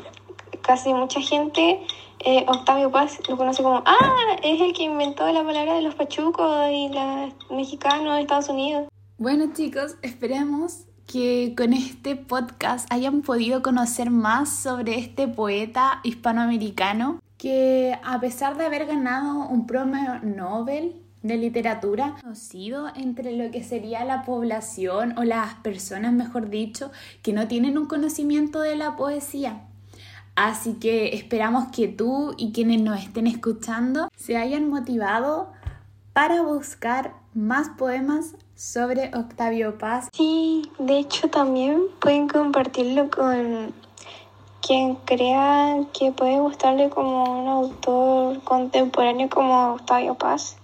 casi 0.62 0.94
mucha 0.94 1.20
gente, 1.20 1.80
eh, 2.24 2.44
Octavio 2.48 2.90
Paz, 2.90 3.18
lo 3.28 3.36
conoce 3.36 3.62
como, 3.62 3.82
ah, 3.86 4.36
es 4.42 4.60
el 4.60 4.72
que 4.72 4.84
inventó 4.84 5.30
la 5.32 5.44
palabra 5.44 5.74
de 5.74 5.82
los 5.82 5.94
pachucos 5.94 6.70
y 6.70 6.88
los 6.88 7.50
mexicanos 7.50 8.14
de 8.14 8.22
Estados 8.22 8.48
Unidos. 8.48 8.88
Bueno 9.18 9.52
chicos, 9.52 9.96
esperemos 10.02 10.84
que 11.06 11.54
con 11.56 11.72
este 11.72 12.16
podcast 12.16 12.86
hayan 12.92 13.22
podido 13.22 13.62
conocer 13.62 14.10
más 14.10 14.50
sobre 14.50 14.98
este 14.98 15.26
poeta 15.26 16.00
hispanoamericano 16.04 17.20
que 17.38 17.98
a 18.04 18.20
pesar 18.20 18.56
de 18.58 18.66
haber 18.66 18.86
ganado 18.86 19.48
un 19.48 19.66
premio 19.66 20.20
Nobel 20.22 21.02
de 21.22 21.36
literatura 21.36 22.16
conocido 22.20 22.88
entre 22.94 23.36
lo 23.36 23.50
que 23.50 23.64
sería 23.64 24.04
la 24.04 24.22
población 24.22 25.16
o 25.18 25.24
las 25.24 25.54
personas, 25.54 26.12
mejor 26.12 26.50
dicho, 26.50 26.90
que 27.22 27.32
no 27.32 27.48
tienen 27.48 27.78
un 27.78 27.86
conocimiento 27.86 28.60
de 28.60 28.76
la 28.76 28.96
poesía. 28.96 29.62
Así 30.38 30.74
que 30.74 31.16
esperamos 31.16 31.64
que 31.74 31.88
tú 31.88 32.32
y 32.36 32.52
quienes 32.52 32.80
nos 32.80 33.02
estén 33.02 33.26
escuchando 33.26 34.08
se 34.16 34.36
hayan 34.36 34.70
motivado 34.70 35.48
para 36.12 36.42
buscar 36.42 37.16
más 37.34 37.70
poemas 37.70 38.36
sobre 38.54 39.10
Octavio 39.16 39.78
Paz. 39.78 40.08
Sí, 40.12 40.70
de 40.78 41.00
hecho 41.00 41.28
también 41.28 41.82
pueden 42.00 42.28
compartirlo 42.28 43.10
con 43.10 43.74
quien 44.64 44.94
crea 45.06 45.84
que 45.92 46.12
puede 46.12 46.38
gustarle 46.38 46.88
como 46.88 47.40
un 47.40 47.48
autor 47.48 48.40
contemporáneo 48.44 49.28
como 49.28 49.72
Octavio 49.72 50.14
Paz 50.14 50.56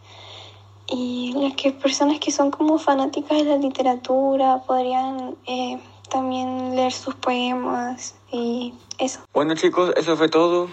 y 0.87 1.33
las 1.37 1.55
que 1.55 1.73
personas 1.73 2.21
que 2.21 2.31
son 2.31 2.53
como 2.53 2.79
fanáticas 2.79 3.39
de 3.39 3.45
la 3.45 3.57
literatura 3.57 4.63
podrían 4.69 5.35
eh, 5.49 5.81
también 6.11 6.77
leer 6.77 6.93
sus 6.93 7.15
poemas 7.15 8.15
y 8.31 8.75
eso. 8.99 9.21
Bueno 9.33 9.55
chicos, 9.55 9.93
eso 9.97 10.17
fue 10.17 10.29
todo. 10.29 10.69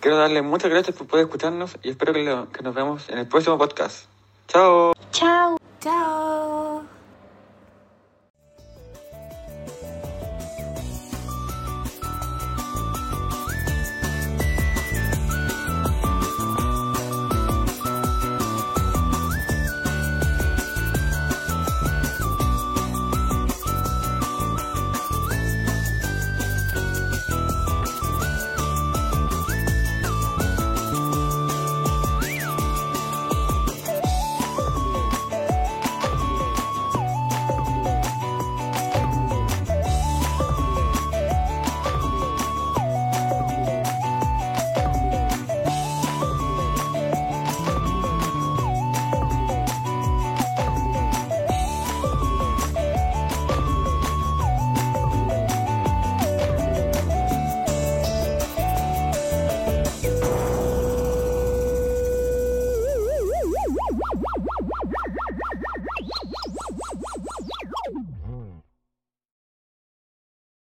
Quiero 0.00 0.18
darle 0.18 0.42
muchas 0.42 0.70
gracias 0.70 0.96
por 0.96 1.06
poder 1.06 1.26
escucharnos 1.26 1.76
y 1.82 1.90
espero 1.90 2.12
que, 2.12 2.46
que 2.52 2.62
nos 2.62 2.74
vemos 2.74 3.08
en 3.08 3.18
el 3.18 3.26
próximo 3.26 3.58
podcast. 3.58 4.06
Chao. 4.48 4.92
Chao. 5.10 5.56
Chao. 5.80 6.65